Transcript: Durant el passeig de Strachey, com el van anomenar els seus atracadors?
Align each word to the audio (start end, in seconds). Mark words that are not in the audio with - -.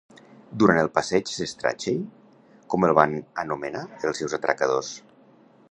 Durant 0.61 0.79
el 0.83 0.87
passeig 0.95 1.29
de 1.41 1.47
Strachey, 1.51 1.99
com 2.75 2.87
el 2.89 2.97
van 3.01 3.15
anomenar 3.45 3.83
els 4.13 4.23
seus 4.23 4.37
atracadors? 4.39 4.93